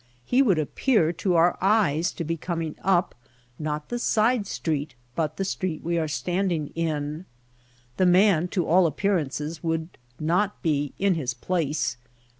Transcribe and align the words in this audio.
He 0.25 0.41
would 0.41 0.57
appear 0.57 1.13
to 1.13 1.35
our 1.35 1.55
eyes 1.61 2.11
to 2.13 2.23
be 2.23 2.35
coming 2.35 2.73
up, 2.81 3.13
not 3.59 3.89
the 3.89 3.99
side 3.99 4.47
street, 4.47 4.95
but 5.15 5.37
the 5.37 5.45
street 5.45 5.83
we 5.83 5.99
are 5.99 6.07
standing 6.07 6.69
in. 6.73 7.25
The 7.97 8.07
man, 8.07 8.47
to 8.47 8.65
all 8.65 8.87
appearances, 8.87 9.61
would 9.61 9.99
not 10.19 10.59
be 10.63 10.93
"in 10.97 11.13
his 11.13 11.35
place." 11.35 11.97